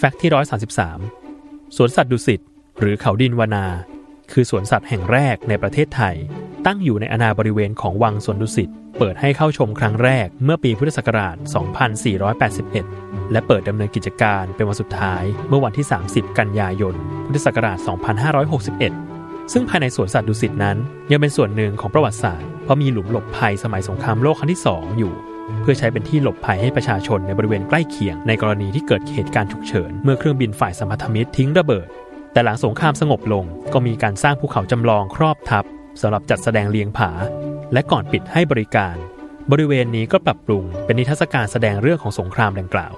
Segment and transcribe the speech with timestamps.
[0.00, 0.30] แฟกต์ที่
[1.18, 2.40] 133 สวนสัตว์ดุสิต
[2.80, 3.66] หรือเขาดินวนา
[4.32, 6.16] คือสวนสัตว์แห่งแรกในประเทศไทย
[6.66, 11.36] ตั้งอยู่ในอาณาบริเวณของวังสวนดุสิตเปิดให้เข้าชมครั้งแรกเมื่อปีพุทธศักราช
[12.14, 16.94] 2481 และเปิดดำเนินกิจการเป็นวันสุดท้ายเมื่อวันที่ 30 กันยายน
[17.26, 17.78] พุทธศักราช
[18.64, 20.76] 2561 ซึ่งภายในสวนสัตว์ดุสิตนั้น
[21.10, 25.14] ยังเป็นส่วนหนึ่งของประวัติศาสตร์เพราะมีหลุมหลบภัยสมัยสงครามโลกครั้งที่ 2 อยู่
[25.60, 31.88] เพื่อใช้เป็นที่หลบภัยให้ประชาชนในบริเวณใกล้เคียง ในกรณีที่เกิดเหตุการณ์ฉุกเฉิน เมื่อเครื่องบินฝ่ายสัมพันธมิตรทิ้งระเบิด
[32.32, 35.64] แต่หลังสงครามสงบลงก็มีการสร้างภูเขาจำลองครอบทับ
[36.00, 37.10] สำหรับจัดแสดงเลียงผา
[37.72, 38.96] และก่อนปิดให้บริการ
[39.50, 42.92] บริเวณนี้ก็ปรับปรุงเป็นนิทรรศการแสดงเรื่องของสงครามดังกล่าว